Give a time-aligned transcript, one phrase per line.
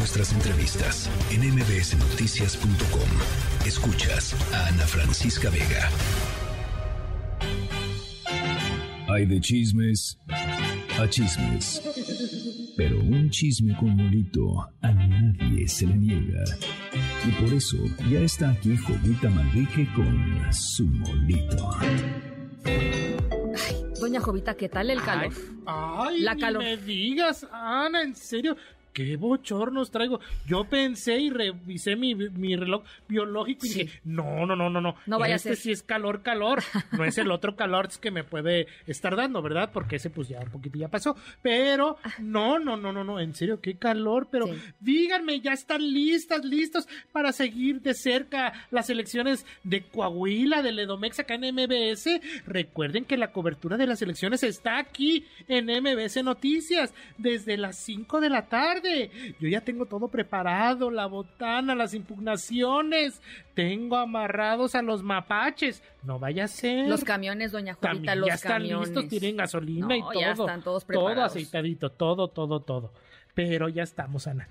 [0.00, 3.66] nuestras entrevistas en mbsnoticias.com.
[3.66, 5.90] Escuchas a Ana Francisca Vega.
[9.10, 10.18] Hay de chismes
[10.98, 11.82] a chismes.
[12.78, 16.44] Pero un chisme con molito a nadie se le niega.
[17.28, 17.76] Y por eso
[18.10, 21.70] ya está aquí Jovita Manrique con su molito.
[22.64, 25.34] Ay, doña Jovita, ¿qué tal el calor?
[25.66, 28.56] Ay, La ni me digas, Ana, en serio.
[28.92, 30.20] Qué bochornos traigo.
[30.46, 33.78] Yo pensé y revisé mi, mi reloj biológico y Sí.
[33.84, 34.96] dije, no, no, no, no, no.
[35.06, 35.58] No vaya a este ser.
[35.58, 36.62] sí es calor, calor.
[36.92, 39.70] No es el otro calor que me puede estar dando, ¿verdad?
[39.72, 41.16] Porque ese pues ya un poquito ya pasó.
[41.40, 43.20] Pero, no, no, no, no, no.
[43.20, 44.28] En serio, qué calor.
[44.30, 44.54] Pero Sí.
[44.80, 51.20] díganme, ya están listas, listos para seguir de cerca las elecciones de Coahuila, de Ledomex
[51.20, 52.20] acá en MBS.
[52.46, 58.20] Recuerden que la cobertura de las elecciones está aquí en MBS Noticias desde las 5
[58.20, 58.79] de la tarde.
[59.40, 63.20] Yo ya tengo todo preparado, la botana, las impugnaciones.
[63.54, 65.82] Tengo amarrados a los mapaches.
[66.02, 66.88] No vaya a ser.
[66.88, 68.88] Los camiones, doña Jovita, También los ya están camiones.
[68.88, 70.20] listos, tienen gasolina No, y todo.
[70.20, 71.32] ya están todos Todo preparados.
[71.32, 72.92] aceitadito, todo, todo, todo.
[73.34, 74.48] Pero ya estamos, Ana.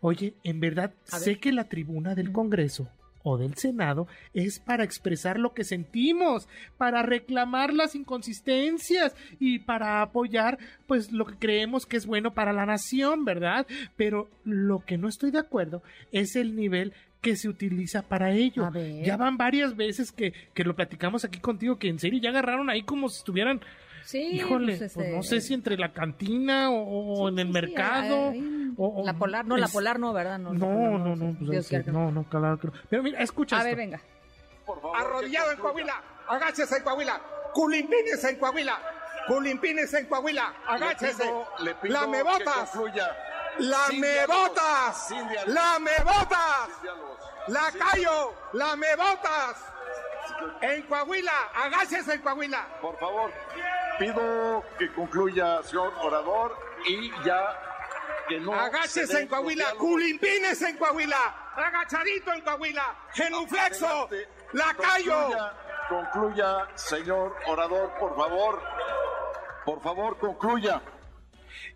[0.00, 2.88] Oye, en verdad, A sé que la tribuna del Congreso
[3.24, 6.46] o del Senado es para expresar lo que sentimos,
[6.78, 12.52] para reclamar las inconsistencias y para apoyar pues lo que creemos que es bueno para
[12.52, 13.66] la nación, ¿verdad?
[13.96, 18.70] Pero lo que no estoy de acuerdo es el nivel que se utiliza para ello.
[19.02, 22.68] Ya van varias veces que, que lo platicamos aquí contigo, que en serio ya agarraron
[22.68, 23.62] ahí como si estuvieran
[24.04, 27.46] Sí, Híjole, pues, pues este, no sé si entre la cantina o, sí, en el
[27.46, 28.30] sí, mercado.
[28.30, 30.38] ahí, o- o- la polar, no, la polar no, ¿verdad?
[30.38, 32.72] No, No, no, no, sí, pues, quiera que no, no, claro no.
[32.90, 33.68] Pero mira, escucha A esto.
[33.68, 34.00] ver, venga.
[34.96, 35.94] Arrodillado en Coahuila,
[36.28, 37.20] agáchese en Coahuila.
[37.52, 38.78] Culimpines en Coahuila.
[39.26, 41.24] Culimpines en Coahuila, agáchese.
[41.60, 42.70] Le pido La mebotas.
[42.70, 43.16] concluya.
[43.58, 44.34] La sin diálogos.
[45.54, 46.68] La mebotas.
[46.78, 47.18] Sin diálogos.
[47.48, 48.34] La callo.
[48.52, 49.64] La mebotas.
[50.60, 52.66] En Coahuila, agáchese en Coahuila.
[52.80, 53.30] Por favor,
[53.98, 56.56] pido que concluya, señor orador,
[56.86, 57.60] y ya
[58.28, 58.52] que no.
[58.52, 59.74] se Agáchese en Coahuila.
[59.78, 61.52] Culimpines en Coahuila.
[61.56, 62.96] Agachadito en Coahuila.
[63.12, 63.86] Genuflexo.
[63.86, 64.28] Adelante.
[64.52, 65.14] La callo.
[65.14, 65.52] Concluya,
[65.88, 68.62] concluya, señor orador, por favor.
[69.64, 70.80] Por favor, concluya.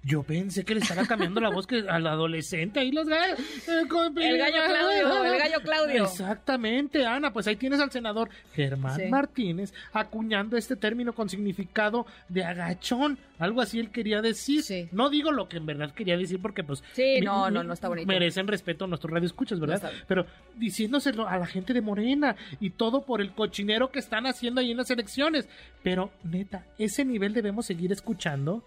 [0.03, 3.39] Yo pensé que le estaba cambiando la voz que al adolescente ahí los gallos.
[3.67, 6.05] El gallo Claudio, el gallo Claudio.
[6.05, 9.07] Exactamente, Ana, pues ahí tienes al senador Germán Sí.
[9.07, 14.63] Martínez acuñando este término con significado de agachón, algo así él quería decir.
[14.63, 14.89] Sí.
[14.93, 17.89] No digo lo que en verdad quería decir porque pues Sí, no, no, no está
[17.89, 18.07] bonito.
[18.09, 19.83] Merecen respeto a nuestros radioescuchas, ¿verdad?
[19.83, 19.91] No.
[20.07, 24.61] Pero diciéndoselo a la gente de Morena y todo por el cochinero que están haciendo
[24.61, 25.49] ahí en las elecciones.
[25.83, 28.63] Pero neta, ese nivel debemos seguir escuchando.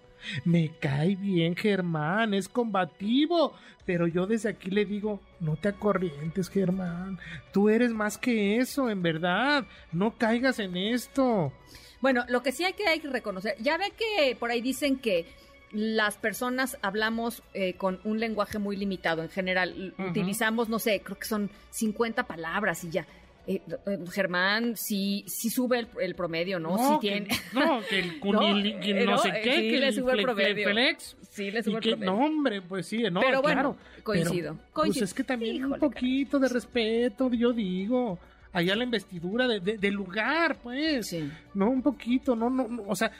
[0.46, 3.54] Me cae bien, Germán, es combativo.
[3.86, 7.20] Pero yo desde aquí le digo, no te acorrientes, Germán.
[7.52, 9.66] Tú eres más que eso, en verdad.
[9.92, 11.52] No caigas en esto.
[12.00, 14.98] Bueno, lo que sí hay que, hay que reconocer, ya ve que por ahí dicen
[14.98, 15.26] que
[15.72, 19.94] las personas hablamos eh, con un lenguaje muy limitado en general.
[19.98, 23.08] Utilizamos, no sé, creo que son 50 palabras y ya.
[23.47, 26.78] Eh, eh, Germán sí, sí sube el, el promedio, ¿no?
[26.78, 27.28] sí que- tiene.
[27.53, 29.94] no, que el cunil, que eh, no, no, sé eh, qué, sí que le el
[29.96, 30.69] sube el fle- promedio.
[30.69, 31.18] flex.
[31.31, 32.06] Sí, le sube el promedio.
[32.12, 33.78] no, hombre, pues sí, no, Pero bueno, claro.
[34.03, 35.02] coincido, Pero, coincido.
[35.02, 38.19] Pues es que también Híjole, un poquito de respeto, yo digo.
[38.53, 41.08] Allá la investidura de, de- del lugar, pues.
[41.08, 43.12] Sí, No, un poquito, no, no, no, o sea,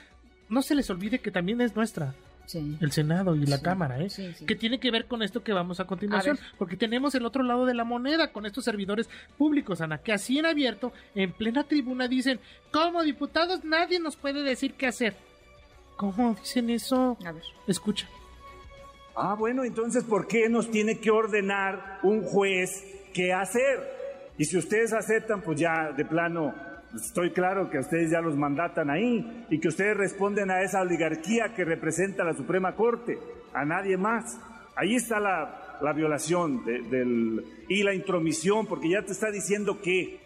[0.50, 2.14] no se les olvide que también es nuestra,
[2.46, 2.76] sí.
[2.80, 4.10] el Senado y la Sí, Cámara, ¿eh?
[4.10, 4.46] sí, sí.
[4.46, 7.42] Que tiene que ver con esto que vamos a continuación, A porque tenemos el otro
[7.42, 9.08] lado de la moneda con estos servidores
[9.38, 14.42] públicos, Ana, que así en abierto, en plena tribuna, dicen, como diputados nadie nos puede
[14.42, 15.14] decir qué hacer.
[15.96, 17.16] ¿Cómo dicen eso?
[17.24, 17.44] A ver.
[17.66, 18.08] Escucha.
[19.14, 22.82] Ah, bueno, entonces, ¿por qué nos tiene que ordenar un juez
[23.12, 24.32] qué hacer?
[24.38, 26.54] Y si ustedes aceptan, pues ya de plano,
[26.94, 31.54] estoy claro que ustedes ya los mandatan ahí y que ustedes responden a esa oligarquía
[31.54, 33.18] que representa la Suprema Corte,
[33.54, 34.38] a nadie más.
[34.76, 39.80] Ahí está la, la violación de- del, y la intromisión, porque ya te está diciendo
[39.82, 40.20] que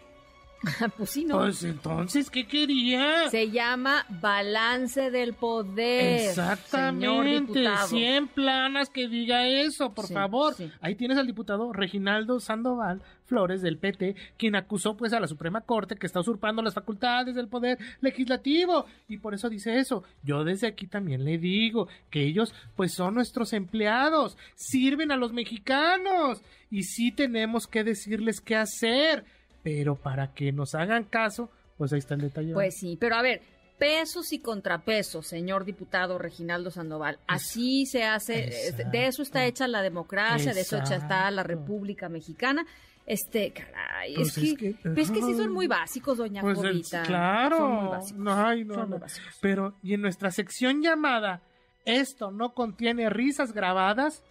[0.97, 1.37] pues sí, ¿no?
[1.37, 3.29] Pues entonces, ¿qué quería?
[3.29, 6.19] Se llama balance del poder.
[6.19, 7.87] señor Exactamente, diputado.
[7.87, 10.53] 100 planas que diga eso, por Sí, favor.
[10.55, 10.71] sí.
[10.81, 15.61] Ahí tienes al diputado Reginaldo Sandoval Flores del PT, quien acusó pues a la Suprema
[15.61, 20.03] Corte que está usurpando las facultades del poder legislativo y por eso dice eso.
[20.23, 25.33] Yo desde aquí también le digo que ellos pues son nuestros empleados, sirven a los
[25.33, 29.25] mexicanos y sí tenemos que decirles qué hacer,
[29.69, 32.53] pero para que nos hagan caso, pues ahí está el detalle.
[32.53, 33.41] Pues sí, pero a ver,
[33.77, 37.19] pesos y contrapesos, señor diputado Reginaldo Sandoval.
[37.27, 42.07] Así se hace, este, de eso está hecha la democracia, de eso está la República
[42.07, 42.65] Mexicana.
[43.05, 46.59] Este, caray, Pues es, es que, que- es que sí son muy básicos, doña Pues,
[46.63, 47.57] el- claro.
[47.57, 48.21] Son muy básicos.
[48.23, 49.01] No, ay, no, Son muy no.
[49.01, 49.33] básicos.
[49.41, 51.41] Pero, y en nuestra sección llamada
[51.83, 54.23] Esto no contiene risas grabadas,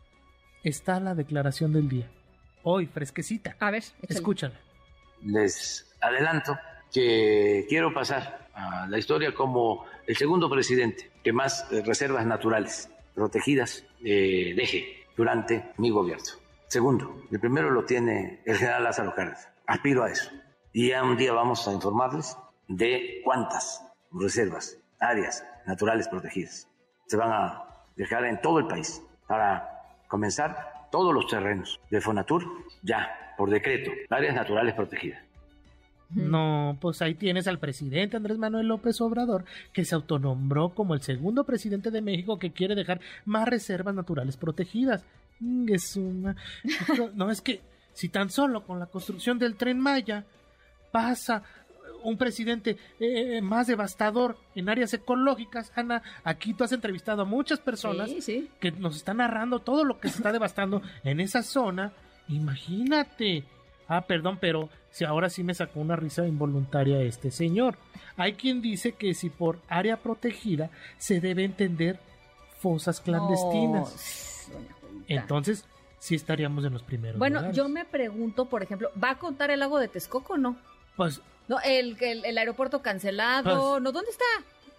[0.64, 2.10] está la declaración del día.
[2.64, 3.54] Hoy, fresquecita.
[3.60, 4.06] A ver, échale.
[4.08, 4.60] Escúchala.
[5.22, 6.58] Les adelanto
[6.92, 12.90] que quiero pasar a la historia como el segundo presidente que más eh, reservas naturales
[13.14, 16.24] protegidas eh, deje durante mi gobierno.
[16.68, 19.48] Segundo, el primero lo tiene el general Lázaro Cárdenas.
[19.66, 20.30] Aspiro a eso.
[20.72, 22.36] Y ya un día vamos a informarles
[22.68, 23.82] de cuántas
[24.12, 26.68] reservas, áreas naturales protegidas
[27.06, 27.64] se van a
[27.96, 32.44] dejar en todo el país para comenzar todos los terrenos de Fonatur
[32.82, 35.20] ya por decreto, áreas naturales protegidas.
[36.10, 41.02] No, pues ahí tienes al presidente Andrés Manuel López Obrador, que se autonombró como el
[41.02, 45.04] segundo presidente de México que quiere dejar más reservas naturales protegidas.
[45.40, 46.36] Ingues una-
[47.14, 47.60] No, es que
[47.92, 50.24] si tan solo con la construcción del tren Maya
[50.92, 51.42] pasa
[52.08, 57.58] un presidente eh, más devastador en áreas ecológicas, Ana, aquí tú has entrevistado a muchas
[57.58, 58.48] personas Sí, sí.
[58.60, 61.92] que nos están narrando todo lo que se está devastando en esa zona.
[62.28, 63.44] Imagínate.
[63.88, 67.76] Ah, perdón, pero si ahora sí me sacó una risa involuntaria este señor.
[68.16, 71.98] Hay quien dice que si por área protegida se debe entender
[72.58, 74.48] fosas clandestinas.
[74.52, 75.04] No.
[75.08, 75.64] Entonces,
[75.98, 77.56] sí estaríamos en los primeros Bueno, lugares.
[77.56, 80.56] yo me pregunto, por ejemplo, ¿va a contar el lago de Texcoco o no?
[80.96, 83.72] Pues, No, el, el, el aeropuerto cancelado.
[83.72, 84.24] Pues- no, ¿dónde está?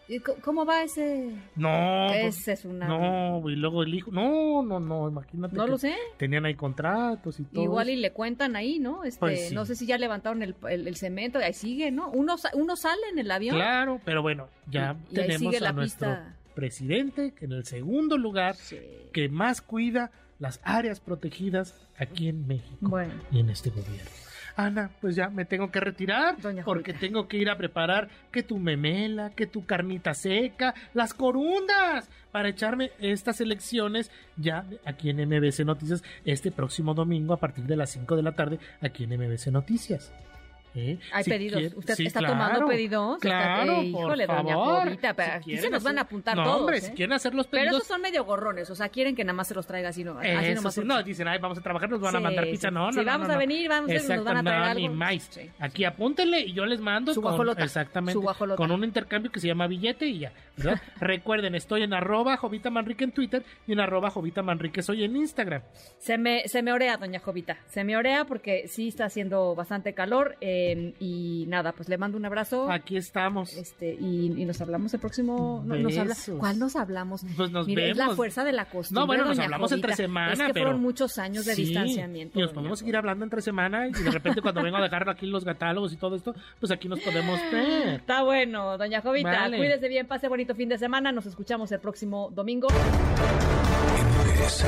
[0.09, 1.31] ¿Y co- ¿Cómo va ese?
[1.57, 2.05] no.
[2.07, 2.87] pues, Ese es una.
[2.87, 4.09] No, y luego el hijo.
[4.09, 5.53] No, no, no, imagínate.
[5.55, 5.95] No lo sé.
[6.15, 7.61] Tenían ahí contratos y todo.
[7.61, 9.03] Igual y le cuentan ahí, ¿no?
[9.03, 9.53] Este, Pues sí.
[9.55, 12.09] no sé si ya levantaron el, el- el cemento, ahí sigue, ¿no?
[12.11, 13.55] Uno, uno sale en el avión.
[13.57, 16.35] Claro, pero bueno, ya Y- y ahí tenemos la a nuestro pista.
[16.55, 18.79] presidente que en el segundo lugar Sí.
[19.11, 23.13] que más cuida las áreas protegidas aquí en México Bueno.
[23.31, 24.09] y en este gobierno.
[24.57, 28.41] Ana, pues ya me tengo que retirar Doña porque tengo que ir a preparar que
[28.41, 35.17] tu memela, que tu carnita seca, las corundas para echarme estas elecciones ya aquí en
[35.29, 39.11] MBC Noticias este próximo domingo a partir de las 5 de la tarde aquí en
[39.11, 40.11] MBC Noticias.
[40.75, 40.99] ¿Eh?
[41.11, 41.59] Hay Si pedidos.
[41.59, 43.15] quiere- ¿Usted Sí, está claro, tomando pedidos?
[43.15, 44.83] Está- Claro, eh, por híjole, doña favor.
[44.83, 46.81] Jovita, pero aquí se nos van a apuntar no, todos, hombre, ¿eh?
[46.81, 49.33] si quieren hacer los Pero pedidos esos son medio gorrones, o sea, quieren que nada
[49.33, 50.19] más se los traiga así, ¿no?
[50.19, 52.69] Así nomás sí, no, dicen, ay, vamos a trabajar, nos van a mandar pizza.
[52.69, 54.79] No, no, Sí, no, vamos no, a venir, vamos a- nos van a traer algo.
[54.79, 55.27] ni más.
[55.31, 55.49] Sí.
[55.59, 59.47] Aquí apúntenle y yo les mando Su con, exactamente, su con un intercambio que se
[59.47, 60.31] llama billete y ya.
[60.57, 60.81] ¿verdad?
[60.99, 65.15] Recuerden, estoy en arroba Jovita Manrique en Twitter y en arroba Jovita Manrique soy en
[65.15, 65.61] Instagram.
[65.99, 67.57] Se me, se me orea, doña Jovita.
[67.67, 70.35] Se me orea porque sí está haciendo bastante calor.
[70.41, 70.56] eh,
[70.99, 72.71] y nada, pues le mando un abrazo.
[72.71, 73.53] Aquí estamos.
[73.53, 75.63] Este, y, y nos hablamos el próximo.
[75.65, 76.15] no- nos habla.
[76.39, 77.21] ¿Cuál nos hablamos?
[77.35, 78.15] Pues nos Mire, es la vemos.
[78.17, 79.01] fuerza de la costumbre.
[79.01, 82.37] No, bueno, nos hablamos entre semana, Es que pero- fueron muchos años de Sí, distanciamiento.
[82.39, 85.25] Y nos podemos seguir hablando entre semana y de repente cuando vengo a dejar aquí
[85.27, 87.87] los catálogos y todo esto, pues aquí nos podemos ver.
[87.95, 89.29] Está bueno, doña Jovita.
[89.31, 89.57] Vale.
[89.57, 91.11] Cuídese bien, pase bonito fin de semana.
[91.11, 92.67] Nos escuchamos el próximo domingo.
[94.37, 94.65] MBS